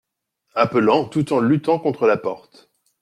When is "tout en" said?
1.05-1.39